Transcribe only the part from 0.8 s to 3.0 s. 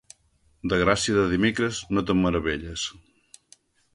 gràcia de dimecres, no te'n meravelles.